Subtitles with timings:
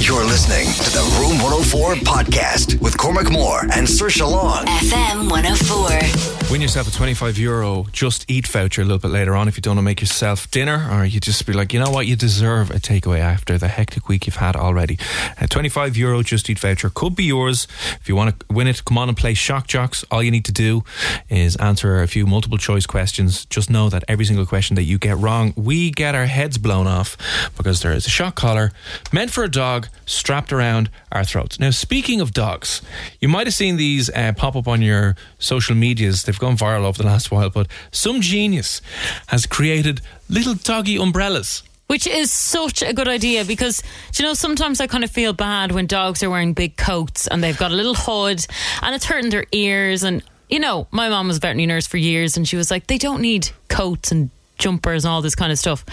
[0.00, 4.64] You're listening to the Room 104 podcast with Cormac Moore and Sir Long.
[4.64, 6.50] FM 104.
[6.50, 9.60] Win yourself a 25 euro Just Eat voucher a little bit later on if you
[9.60, 12.16] don't want to make yourself dinner or you just be like, you know what, you
[12.16, 14.98] deserve a takeaway after the hectic week you've had already.
[15.40, 17.66] A 25 euro Just Eat voucher could be yours.
[18.00, 20.04] If you want to win it, come on and play Shock Jocks.
[20.10, 20.84] All you need to do
[21.28, 23.44] is answer a few multiple choice questions.
[23.46, 26.86] Just know that every single question that you get wrong, we get our heads blown
[26.86, 27.16] off
[27.56, 28.72] because there is a shock collar
[29.12, 31.58] meant for a dog strapped around our throats.
[31.58, 32.82] Now, speaking of dogs,
[33.20, 36.24] you might have seen these uh, pop up on your social medias.
[36.24, 38.80] They've gone viral over the last while, but some genius
[39.28, 41.62] has created little doggy umbrellas.
[41.88, 43.82] Which is such a good idea because,
[44.18, 47.42] you know, sometimes I kind of feel bad when dogs are wearing big coats and
[47.42, 48.44] they've got a little hood
[48.82, 50.02] and it's hurting their ears.
[50.02, 52.88] And, you know, my mom was a veterinary nurse for years and she was like,
[52.88, 55.84] they don't need coats and jumpers and all this kind of stuff.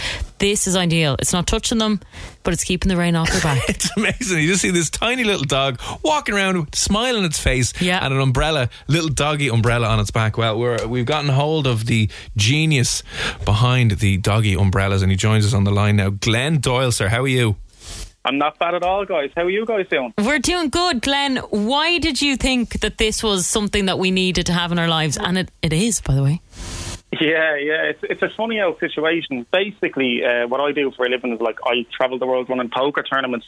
[0.45, 1.15] This is ideal.
[1.17, 1.99] It's not touching them,
[2.43, 3.63] but it's keeping the rain off their back.
[3.67, 4.41] It's amazing.
[4.43, 7.73] You just see this tiny little dog walking around with a smile on its face
[7.81, 8.05] Yeah.
[8.05, 10.37] and an umbrella, little doggy umbrella on its back.
[10.37, 13.01] Well, we're, we've gotten hold of the genius
[13.43, 16.11] behind the doggy umbrellas and he joins us on the line now.
[16.11, 17.55] Glenn Doyle, sir, how are you?
[18.23, 19.31] I'm not bad at all, guys.
[19.35, 20.13] How are you guys doing?
[20.19, 21.37] We're doing good, Glenn.
[21.49, 24.87] Why did you think that this was something that we needed to have in our
[24.87, 25.17] lives?
[25.17, 26.41] And it, it is, by the way.
[27.19, 27.83] Yeah, yeah.
[27.83, 29.45] It's it's a funny old situation.
[29.51, 32.69] Basically, uh, what I do for a living is like I travel the world running
[32.69, 33.45] poker tournaments,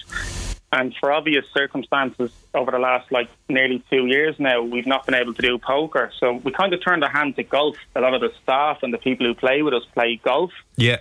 [0.72, 5.16] and for obvious circumstances, over the last like nearly two years now, we've not been
[5.16, 6.12] able to do poker.
[6.20, 7.78] So we kind of turned our hand to golf.
[7.96, 10.52] A lot of the staff and the people who play with us play golf.
[10.76, 10.98] Yeah.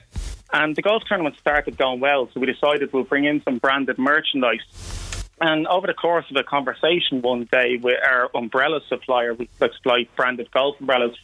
[0.53, 3.99] And the golf tournament started going well, so we decided we'll bring in some branded
[3.99, 4.61] merchandise.
[5.41, 10.09] And over the course of a conversation one day with our umbrella supplier, we supply
[10.17, 11.17] branded golf umbrellas.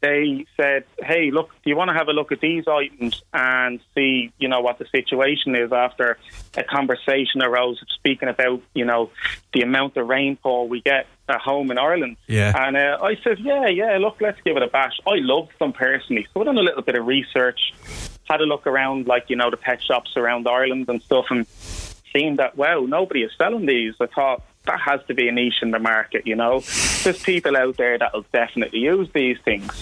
[0.00, 3.80] They said, "Hey, look, do you want to have a look at these items and
[3.94, 6.18] see, you know, what the situation is?" After
[6.56, 9.10] a conversation arose, speaking about, you know,
[9.52, 12.16] the amount of rainfall we get at home in Ireland.
[12.26, 12.52] Yeah.
[12.56, 15.72] And uh, I said, "Yeah, yeah, look, let's give it a bash." I loved them
[15.72, 17.74] personally, so I done a little bit of research,
[18.24, 21.46] had a look around, like you know, the pet shops around Ireland and stuff, and
[22.12, 23.94] seen that wow, nobody is selling these.
[24.00, 26.26] I thought that has to be a niche in the market.
[26.26, 26.60] You know,
[27.02, 29.72] there's people out there that'll definitely use these things.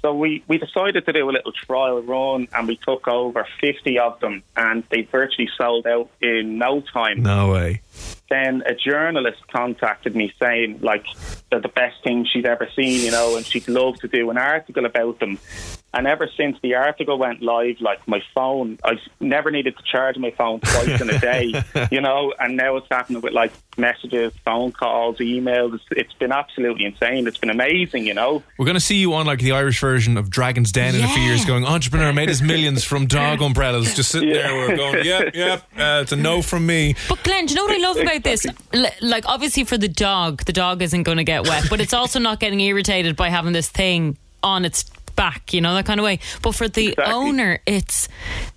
[0.00, 3.98] So we, we decided to do a little trial run and we took over 50
[3.98, 7.22] of them and they virtually sold out in no time.
[7.22, 7.80] No way.
[8.30, 11.04] Then a journalist contacted me saying like
[11.50, 14.38] they're the best thing she's ever seen, you know, and she'd love to do an
[14.38, 15.38] article about them.
[15.92, 20.16] And ever since the article went live, like my phone, I've never needed to charge
[20.16, 21.62] my phone twice in a day,
[21.92, 25.74] you know, and now it's happening with like messages, phone calls, emails.
[25.74, 27.28] It's, it's been absolutely insane.
[27.28, 28.42] It's been amazing, you know.
[28.58, 31.08] We're going to see you on like the Irish version of Dragon's Den in a
[31.08, 33.94] few years going, entrepreneur made his millions from dog umbrellas.
[33.94, 34.48] Just sitting Yeah.
[34.48, 36.96] there, we're going, yep, yep, uh, it's a no from me.
[37.08, 38.46] But Glenn, do you know what I love about this?
[38.72, 41.92] L- like, obviously, for the dog, the dog isn't going to get wet, but it's
[41.94, 44.84] also not getting irritated by having this thing on its
[45.16, 46.18] back, you know, that kind of way.
[46.42, 47.12] But for the Exactly.
[47.14, 48.08] owner, it's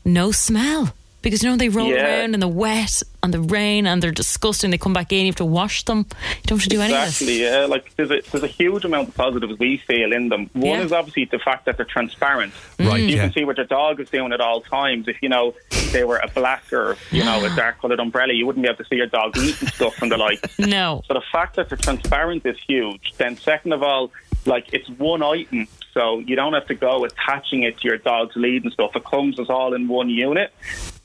[0.06, 0.94] no smell.
[1.24, 2.20] Because you know they roll Yeah.
[2.22, 4.70] around in the wet and the rain and they're disgusting.
[4.72, 6.06] They come back in, you have to wash them.
[6.10, 7.22] You don't have to do any of this.
[7.22, 7.66] Exactly, yeah.
[7.66, 10.50] Like there's a there's a huge amount of positives we feel in them.
[10.54, 10.82] One Yeah.
[10.84, 12.54] is obviously the fact that they're transparent.
[12.78, 12.88] Mm.
[12.88, 13.24] Right, You yeah.
[13.24, 15.08] can see what your dog is doing at all times.
[15.08, 15.56] If you know
[15.92, 18.78] they were a black or you know a dark coloured umbrella, you wouldn't be able
[18.84, 20.40] to see your dog eating stuff and the like.
[20.60, 21.02] No.
[21.08, 23.14] So the fact that they're transparent is huge.
[23.18, 24.12] Then second of all,
[24.46, 28.36] like it's one item, so you don't have to go attaching it to your dog's
[28.36, 28.96] lead and stuff.
[28.96, 30.54] It comes as all in one unit,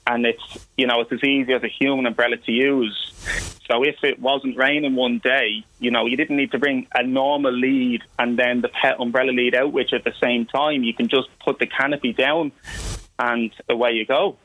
[0.05, 3.11] and it's you know it's as easy as a human umbrella to use.
[3.69, 7.03] So if it wasn't raining one day, you know you didn't need to bring a
[7.03, 10.83] normal lead and then the pet umbrella lead out which at the same time.
[10.83, 12.51] You can just put the canopy down.
[13.19, 14.37] and away you go.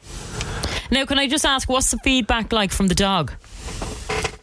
[0.91, 3.33] Now, can I just ask, what's the feedback like from the dog?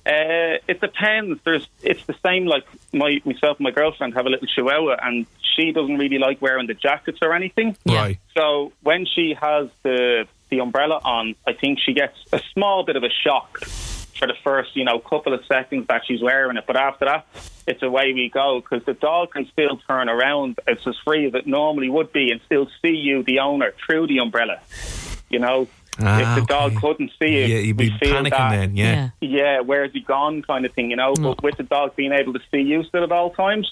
[0.05, 1.39] Uh, it depends.
[1.43, 2.45] There's, it's the same.
[2.45, 2.63] Like
[2.93, 5.25] my myself and my girlfriend have a little Chihuahua, and
[5.55, 7.75] she doesn't really like wearing the jackets or anything.
[7.87, 8.19] Right.
[8.37, 12.95] So when she has the the umbrella on, I think she gets a small bit
[12.95, 13.59] of a shock
[14.17, 16.63] for the first, you know, couple of seconds that she's wearing it.
[16.65, 17.27] But after that,
[17.67, 20.59] it's away we go because the dog can still turn around.
[20.67, 24.07] It's as free as it normally would be, and still see you, the owner, through
[24.07, 24.59] the umbrella.
[25.29, 26.81] You know, Ah, if the dog okay.
[26.81, 28.75] couldn't see you, Yeah, you'd be we feel panicking that, then.
[28.75, 29.09] Yeah.
[29.21, 31.13] yeah, where's he gone kind of thing, you know.
[31.13, 33.71] But with the dog being able to see you still at all times,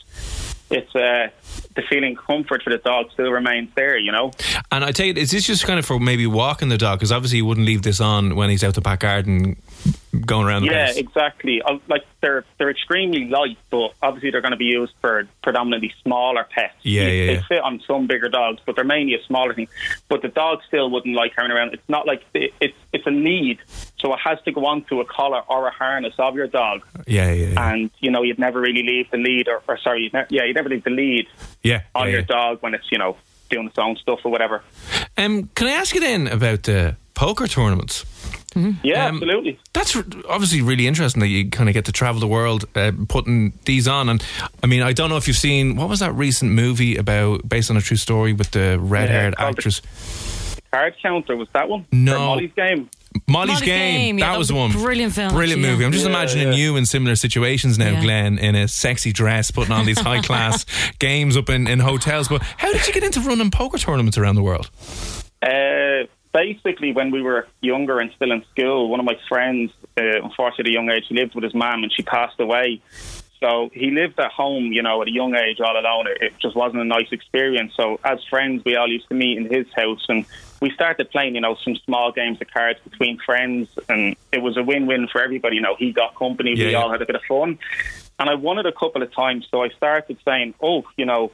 [0.73, 1.29] it's uh,
[1.75, 4.31] the feeling comfort for the dog still remains there, you know.
[4.71, 6.99] And I tell you, is this just kind of for maybe walking the dog?
[6.99, 9.57] Because obviously you wouldn't leave this on when he's out the back garden
[10.25, 10.97] going around the Yeah, place.
[10.97, 11.61] exactly.
[11.61, 15.93] Uh, Like they're they're extremely light, but obviously they're going to be used for predominantly
[16.03, 16.75] smaller pets.
[16.83, 19.67] Yeah, they, yeah, They fit on some bigger dogs, but they're mainly a smaller thing.
[20.09, 21.73] But the dog still wouldn't like carrying around.
[21.73, 23.59] It's not like it, it's it's a lead,
[23.99, 27.31] so it has to go onto a collar or a harness of your dog, Yeah,
[27.33, 27.71] yeah, yeah.
[27.73, 30.43] and you know you'd never really leave the lead, or, or sorry, you'd ne- yeah,
[30.45, 31.27] you'd never leave the lead
[31.63, 32.25] yeah, on yeah, your yeah.
[32.27, 33.17] dog when it's you know
[33.49, 34.61] doing its own stuff or whatever.
[35.17, 38.05] Um, can I ask you then about the poker tournaments?
[38.83, 39.59] Yeah, Um, absolutely.
[39.73, 39.95] That's
[40.29, 43.87] obviously really interesting that you kind of get to travel the world uh, putting these
[43.87, 44.09] on.
[44.09, 44.23] And
[44.63, 47.69] I mean, I don't know if you've seen what was that recent movie about based
[47.71, 49.81] on a true story with the red-haired called the- actress
[50.71, 51.85] Card counter was that one?
[51.91, 52.15] No.
[52.15, 52.89] Or Molly's game.
[53.27, 53.67] Molly's, Molly's Game.
[53.67, 54.83] Game, yeah, that that was the was one.
[54.83, 55.85] brilliant film, Brilliant actually, movie.
[55.85, 56.55] I'm just Yeah, imagining yeah.
[56.55, 58.01] you in similar situations now, Yeah.
[58.01, 60.65] Glenn, in a sexy dress, putting on these high class
[60.97, 62.27] games up in, in hotels.
[62.27, 64.71] But how did you get into running poker tournaments around the world?
[65.43, 70.21] Uh, basically, when we were younger and still in school, one of my friends, uh,
[70.23, 72.81] unfortunately, at a young age, he lived with his mum and she passed away.
[73.39, 76.07] So he lived at home, you know, at a young age all alone.
[76.07, 77.73] It, it just wasn't a nice experience.
[77.75, 80.25] So as friends, we all used to meet in his house and
[80.61, 84.55] we started playing, you know, some small games of cards between friends and it was
[84.55, 85.57] a win-win for everybody.
[85.57, 86.77] You know, he got company, Yeah, we yeah.
[86.81, 87.59] all had a bit of fun.
[88.17, 91.31] And I won it a couple of times, so I started saying, "Oh, you know,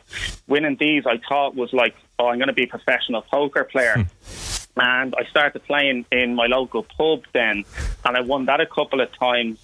[0.47, 4.07] winning these I thought was like, oh, I'm going to be a professional poker player."
[4.77, 7.65] And I started playing in my local pub then,
[8.05, 9.57] and I won that a couple of times.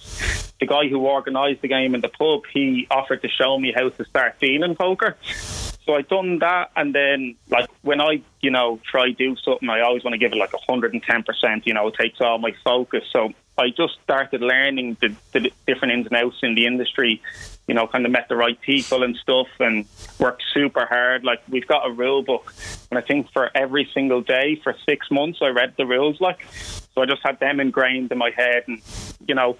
[0.59, 3.89] The guy who organised the game in the pub, he offered to show me how
[3.89, 5.17] to start dealing poker.
[5.85, 9.81] So I done that, and then like when I, you know, try do something, I
[9.81, 11.67] always want to give it like hundred and ten percent.
[11.67, 13.03] You know, it takes all my focus.
[13.11, 17.21] So I just started learning the, the different ins and outs in the industry.
[17.67, 19.85] You know, kind of met the right people and stuff, and
[20.19, 21.23] worked super hard.
[21.23, 22.53] Like we've got a rule book,
[22.91, 26.21] and I think for every single day for six months, I read the rules.
[26.21, 28.81] Like, so I just had them ingrained in my head, and
[29.27, 29.57] you know,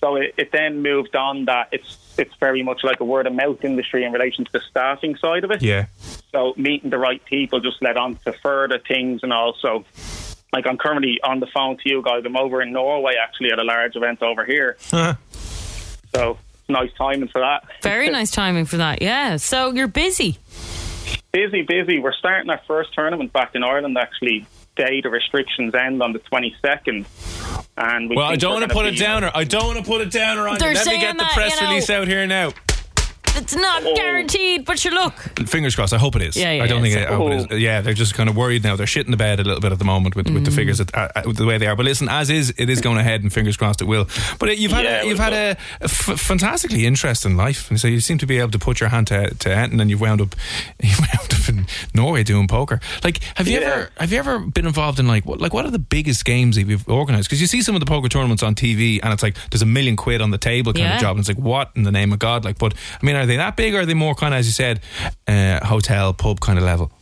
[0.00, 3.34] so it, it then moved on that it's it's very much like a word of
[3.34, 5.62] mouth industry in relation to the staffing side of it.
[5.62, 5.86] Yeah.
[6.32, 9.84] So meeting the right people just led on to further things, and also,
[10.52, 12.22] like I'm currently on the phone to you guys.
[12.24, 14.76] I'm over in Norway actually at a large event over here.
[14.92, 15.14] Uh-huh.
[16.14, 17.64] So nice timing for that.
[17.82, 19.02] Very nice timing for that.
[19.02, 19.36] Yeah.
[19.36, 20.38] So you're busy.
[21.32, 21.98] busy, busy.
[21.98, 24.46] We're starting our first tournament back in Ireland actually.
[24.76, 27.06] Day the restrictions end on the 22nd.
[27.76, 29.24] And we Well, I don't want to put it uh, down.
[29.24, 30.76] Or I don't want to put a downer on They're you.
[30.76, 31.68] Let me get the that, press know.
[31.68, 32.52] release out here now.
[33.36, 33.94] It's not Oh.
[33.96, 35.14] guaranteed, but you look.
[35.48, 35.92] Fingers crossed.
[35.92, 36.36] I hope it is.
[36.36, 37.54] Yeah, yeah, I don't yeah, think it, I hope it Oh.
[37.56, 37.60] is.
[37.62, 38.76] Yeah, they're just kind of worried now.
[38.76, 40.34] They're shitting the bed a little bit at the moment with, Mm.
[40.34, 41.76] with the figures at, uh, uh, with the way they are.
[41.76, 44.08] But listen, as is, it is going ahead, and fingers crossed it will.
[44.38, 45.50] But uh, you've had Yeah, a, you've had a,
[45.80, 48.88] a f- fantastically interesting life, and so you seem to be able to put your
[48.90, 50.34] hand to to Anton, and you've wound up
[50.82, 52.80] you wound up in Norway doing poker.
[53.02, 53.66] Like, have you Yeah.
[53.66, 56.56] ever have you ever been involved in like what like what are the biggest games
[56.56, 57.28] that you've organised?
[57.28, 59.66] Because you see some of the poker tournaments on TV, and it's like there's a
[59.66, 60.94] million quid on the table kind Yeah.
[60.96, 62.44] of job, and it's like what in the name of God?
[62.44, 64.46] Like, but I mean, are they that big, or are they more kind of as
[64.46, 64.80] you said,
[65.26, 66.92] uh, hotel pub kind of level?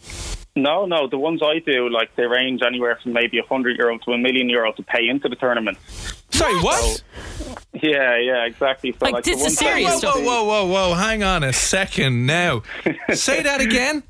[0.55, 1.09] No, no.
[1.09, 4.19] The ones I do, like they range anywhere from maybe a hundred euro to a
[4.19, 5.79] million euro to pay into the tournament.
[6.31, 7.02] Sorry, what?
[7.75, 8.93] Yeah, yeah, exactly.
[8.93, 10.14] So Like, like, this the is ones serious I Whoa, stuff.
[10.17, 10.95] whoa, whoa, whoa, whoa!
[10.95, 12.62] Hang on a second now.
[13.14, 14.02] Say that again.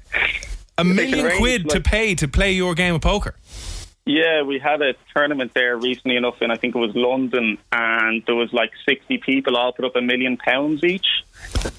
[0.78, 3.34] A million range, quid to pay to play your game of poker.
[4.04, 8.22] Yeah, we had a tournament there recently enough and I think it was London, and
[8.26, 11.06] there was like sixty people all put up a million pounds each.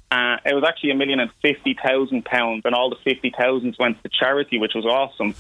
[0.10, 3.78] Uh, it was actually a million and fifty thousand pounds, and all the fifty thousands
[3.78, 5.36] went to charity, which was awesome.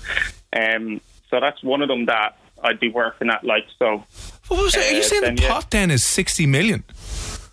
[0.55, 0.99] Um,
[1.29, 3.45] so that's one of them that I'd be working at.
[3.45, 4.03] Like so,
[4.49, 4.91] What was it?
[4.91, 5.49] Are you Uh, saying then, the yeah.
[5.53, 6.83] pot then is sixty million?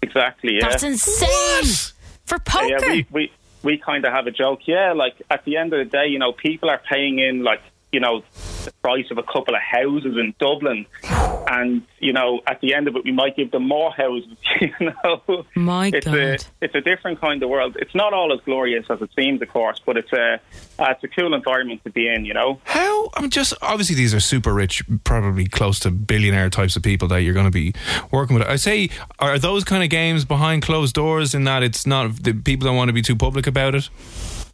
[0.03, 0.55] exactly.
[0.61, 0.71] Yeah.
[0.71, 1.29] That's insane.
[1.29, 1.93] What?
[2.25, 2.67] For poker.
[2.67, 3.33] Yeah, we we,
[3.63, 4.67] we kind of have a joke.
[4.67, 7.61] Yeah, like at the end of the day, you know, people are paying in like
[7.93, 8.23] you know
[8.65, 12.89] the price of a couple of houses in Dublin, and you know, at the end
[12.89, 14.37] of it, we might give them more houses.
[14.61, 16.15] You know, My it's God.
[16.15, 17.77] a it's a different kind of world.
[17.81, 20.35] It's not all as glorious as it seems, of course, but it's a
[20.79, 22.27] uh, it's a cool environment to be in.
[22.27, 22.61] You know.
[22.65, 23.09] How?
[23.15, 27.23] I'm just obviously these are super rich, probably close to billionaire types of people that
[27.23, 27.73] you're going to be
[28.11, 28.47] working with.
[28.47, 32.35] I say, are those kind of games behind closed doors in that it's not the
[32.35, 33.89] people don't want to be too public about it?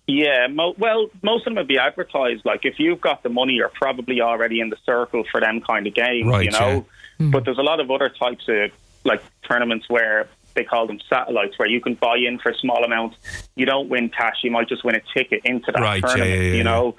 [0.06, 2.44] Yeah, mo- well, most of them would be advertised.
[2.44, 5.86] Like, if you've got the money, you're probably already in the circle for them kind
[5.86, 6.86] of games, Right, you know.
[7.18, 7.28] yeah.
[7.30, 8.70] But there's a lot of other types of
[9.04, 12.84] like tournaments where they call them satellites, where you can buy in for a small
[12.84, 13.14] amount.
[13.56, 16.30] You don't win cash; you might just win a ticket into that Right, tournament.
[16.30, 16.94] yeah, yeah, you know.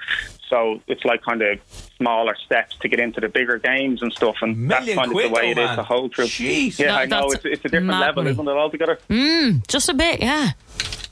[0.50, 1.60] So it's like kind of
[1.98, 5.18] smaller steps to get into the bigger games and stuff, and that's Million kind of
[5.18, 5.76] the way though, it is man.
[5.76, 6.28] the whole trip.
[6.30, 6.80] Jeez.
[6.80, 8.32] Yeah, No, I know it's, it's a different mad level, money.
[8.34, 9.00] isn't it altogether?
[9.10, 10.52] Mm, just a bit, yeah.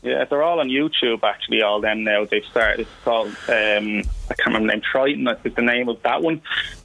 [0.06, 1.62] Yeah, they're all on YouTube actually.
[1.64, 2.26] All them now.
[2.26, 2.82] They've started.
[2.82, 4.82] It's called um, I can't remember the name.
[4.82, 6.42] Triton is the name of that one.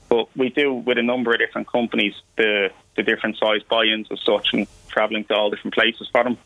[0.08, 4.18] But we do with a number of different companies the the different size buy-ins and
[4.18, 6.36] such, and traveling to all different places for them.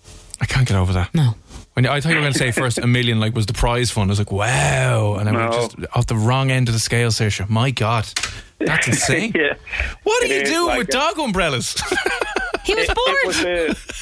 [0.40, 1.14] I can't get over that.
[1.14, 1.34] No.
[1.74, 3.90] When I thought you were going to say first a million, like was the prize
[3.90, 4.10] fund.
[4.10, 5.46] I was like, wow, and I No.
[5.48, 7.48] was just off the wrong end of the scale, Saoirse.
[7.48, 8.06] My God,
[8.58, 9.32] that's insane.
[9.34, 9.54] yeah.
[10.04, 10.92] What are It you is doing like with it.
[10.92, 11.74] dog umbrellas?
[12.64, 13.16] He was It, bored.
[13.22, 13.44] it was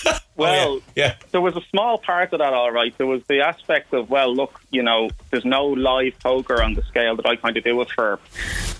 [0.06, 1.14] a, oh, well, yeah.
[1.30, 2.96] there was a small part of that, all right.
[2.96, 6.82] There was the aspect of, well, look, you know, there's no live poker on the
[6.82, 8.18] scale that I kind of do it for.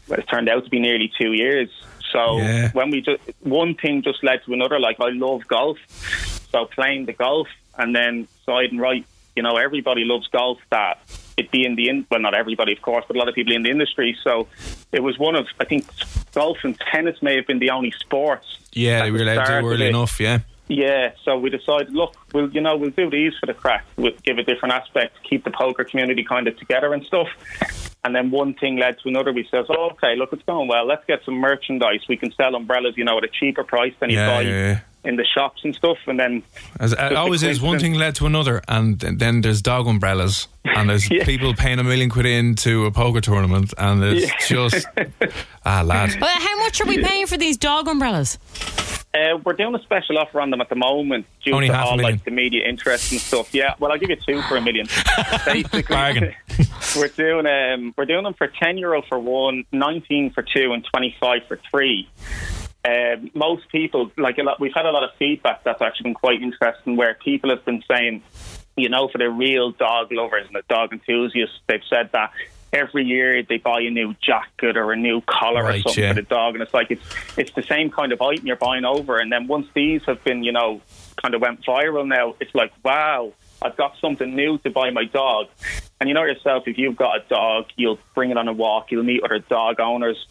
[0.09, 1.69] Well, it turned out to be nearly two years.
[2.13, 2.71] So Yeah.
[2.73, 4.79] when we just one thing just led to another.
[4.79, 5.79] Like I love golf,
[6.51, 7.49] so playing the golf
[7.79, 10.59] and then deciding right, you know, everybody loves golf.
[10.71, 10.99] That
[11.37, 13.55] it be in the in, well, not everybody, of course, but a lot of people
[13.55, 14.17] in the industry.
[14.23, 14.49] So
[14.93, 15.87] it was one of I think
[16.35, 18.59] golf and tennis may have been the only sports.
[18.73, 20.21] Yeah, they were allowed to start do of early enough.
[20.21, 20.41] Yeah.
[20.69, 23.85] Yeah, so we decided, look, we'll you know we'll do these for the crack.
[23.97, 27.29] We'll give a different aspect, keep the poker community kind of together and stuff.
[28.05, 29.33] And then one thing led to another.
[29.33, 30.87] We says, oh, okay, look, it's going well.
[30.87, 32.01] Let's get some merchandise.
[32.09, 34.51] We can sell umbrellas, you know, at a cheaper price than you Yeah, buy yeah,
[34.51, 34.81] yeah.
[35.05, 35.99] In the shops and stuff.
[36.07, 36.43] And then
[36.79, 40.89] As it always is, one thing led to another, and then there's dog umbrellas, and
[40.91, 41.25] there's Yeah.
[41.25, 44.87] people paying a million quid into a poker tournament, and there's just
[45.65, 46.17] ah lad.
[46.21, 48.39] Well, how much are we paying for these dog umbrellas?
[49.15, 51.87] uh, we're doing a special offer on them at the moment due Only to half
[51.89, 52.15] all million.
[52.17, 53.53] like the media interest and stuff.
[53.53, 54.87] Yeah, well, I'll give you two for a million.
[55.45, 56.35] Basically, Bargain.
[56.97, 60.83] we're doing um, we're doing them for ten euro for one, 19 for two, and
[60.85, 62.09] twenty five for three.
[62.85, 64.59] Um, most people like a lot.
[64.59, 67.83] We've had a lot of feedback that's actually been quite interesting, where people have been
[67.89, 68.23] saying,
[68.77, 72.33] you know, for the real dog lovers and the dog enthusiasts, they've said that
[72.73, 76.15] every year they buy a new jacket or a new collar Right, or something yeah.
[76.15, 77.05] for the dog, and it's like it's
[77.37, 80.43] it's the same kind of item you're buying over, and then once these have been,
[80.43, 80.81] you know,
[81.23, 83.33] kind of went viral now, it's like wow.
[83.65, 85.47] I've got something new to buy my dog.
[86.01, 88.91] And you know yourself, if you've got a dog, you'll bring it on a walk,
[88.91, 90.27] you'll meet other dog owners.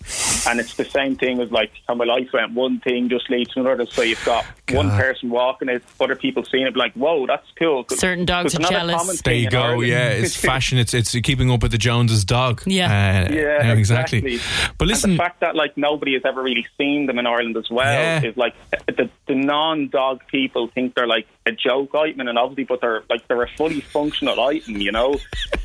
[0.48, 2.53] And it's the same thing as like how my life went.
[2.53, 3.86] One thing just leads to another.
[3.86, 7.85] So you've got one person walking it, other people seeing it, like, whoa, that's cool.
[7.89, 9.21] Certain dogs are jealous.
[9.21, 9.61] There you go.
[9.61, 9.87] Ireland.
[9.87, 10.77] Yeah, it's fashion.
[10.77, 12.63] It's it's keeping up with the Joneses' dog.
[12.65, 13.27] Yeah.
[13.29, 14.39] Uh, Yeah, exactly.
[14.77, 17.57] But listen, and the fact that like nobody has ever really seen them in Ireland
[17.57, 18.23] as well Yeah.
[18.23, 18.55] is like
[18.87, 23.27] the, the non-dog people think they're like a joke item, and obviously, but they're like
[23.27, 24.77] they're a fully functional item.
[24.77, 25.15] You know,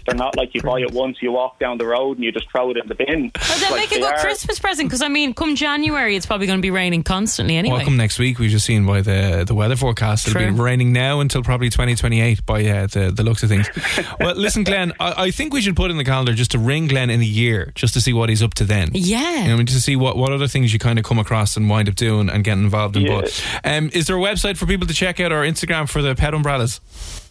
[0.07, 2.51] they're not like you buy it once, you walk down the road, and you just
[2.51, 3.31] throw it in the bin.
[3.35, 6.27] Well, then Like, make a good are- Christmas present because I mean, come January, it's
[6.27, 7.77] probably going to be raining constantly anyway.
[7.79, 8.39] welcome next week.
[8.39, 10.29] We've just seen by the the weather forecast.
[10.29, 13.69] It'll be raining now until probably 2028 by uh, the the looks of things.
[14.21, 16.87] well, listen, Glenn, I, I think we should put in the calendar just to ring
[16.87, 18.91] Glenn in a year, just to see what he's up to then.
[18.93, 19.45] Yeah.
[19.45, 21.69] You know, just to see what, what other things you kind of come across and
[21.69, 23.03] wind up doing and getting involved in.
[23.03, 23.21] Yeah.
[23.21, 26.15] But um, is there a website for people to check out or Instagram for the
[26.15, 26.81] pet umbrellas?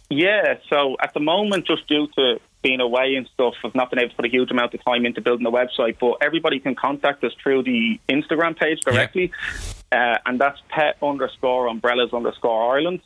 [0.09, 3.99] Yeah, so at the moment, just due to being away and stuff, I've not been
[3.99, 5.97] able to put a huge amount of time into building the website.
[5.99, 9.31] But everybody can contact us through the Instagram page directly,
[9.91, 13.01] uh, and that's pet underscore umbrellas underscore Ireland.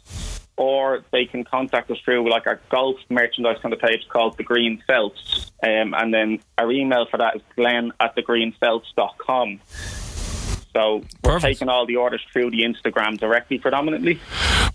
[0.55, 4.43] Or they can contact us through like our golf merchandise kind of page called the
[4.43, 9.59] Green Felts, um, and then our email for that is glenn at thegreenfelts.com.
[10.73, 11.43] So we're Perfect.
[11.43, 14.21] taking all the orders through the Instagram directly, predominantly.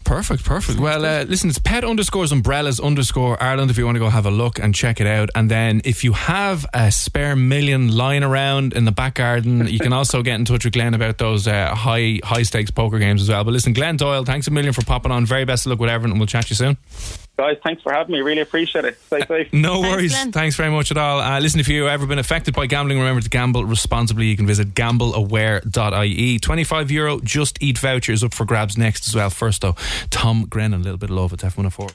[0.05, 0.79] Perfect, perfect.
[0.79, 4.27] Well, uh, listen, it's pet underscores umbrellas underscore Ireland if you want to go have
[4.27, 5.31] a look and check it out.
[5.35, 9.79] And then if you have a spare million lying around in the back garden, you
[9.79, 13.23] can also get in touch with Glenn about those uh, high high stakes poker games
[13.23, 13.45] as well.
[13.45, 15.25] But listen, Glenn Doyle, thanks a million for popping on.
[15.25, 16.77] Very best of luck with everything, and we'll chat to you soon.
[17.37, 18.21] Guys, thanks for having me.
[18.21, 18.97] Really appreciate it.
[19.07, 19.53] Stay safe.
[19.53, 20.13] No worries.
[20.13, 20.31] Glenn.
[20.31, 21.21] Thanks very much at all.
[21.21, 24.27] Uh, listen, if you've ever been affected by gambling, remember to gamble responsibly.
[24.27, 26.39] You can visit gambleaware.ie.
[26.39, 29.31] 25 euro Just Eat vouchers up for grabs next as well.
[29.31, 29.75] First, though,
[30.11, 31.95] Tom Grennan, a little bit of love at FM104.